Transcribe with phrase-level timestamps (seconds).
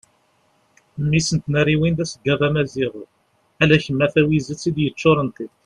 [1.03, 2.93] mmi-s n tnariwin d aseggad amaziɣ
[3.61, 5.53] ala kem a tawizet i d-yeččuren tiṭ